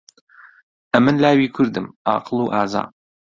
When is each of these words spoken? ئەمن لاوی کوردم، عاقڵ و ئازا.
ئەمن 0.95 1.15
لاوی 1.23 1.47
کوردم، 1.55 1.85
عاقڵ 2.09 2.37
و 2.41 2.51
ئازا. 2.53 2.83